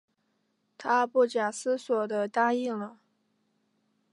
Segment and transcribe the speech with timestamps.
[0.79, 2.97] 她不假思索地答应了